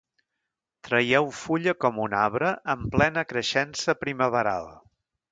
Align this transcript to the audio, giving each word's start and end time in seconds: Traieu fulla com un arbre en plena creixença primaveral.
Traieu 0.87 1.27
fulla 1.39 1.75
com 1.85 1.99
un 2.05 2.15
arbre 2.21 2.49
en 2.75 2.87
plena 2.95 3.25
creixença 3.33 3.95
primaveral. 4.05 4.71